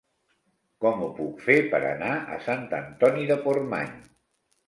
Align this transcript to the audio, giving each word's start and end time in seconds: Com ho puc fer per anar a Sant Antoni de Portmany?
Com 0.85 1.01
ho 1.01 1.09
puc 1.17 1.43
fer 1.49 1.57
per 1.73 1.81
anar 1.89 2.15
a 2.37 2.39
Sant 2.47 2.65
Antoni 2.79 3.27
de 3.33 3.39
Portmany? 3.45 3.93